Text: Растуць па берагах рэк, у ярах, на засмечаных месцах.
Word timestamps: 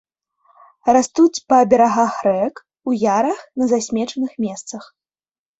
Растуць 0.97 1.43
па 1.53 1.59
берагах 1.73 2.13
рэк, 2.29 2.55
у 2.93 2.97
ярах, 3.19 3.39
на 3.63 3.71
засмечаных 3.75 4.31
месцах. 4.49 4.83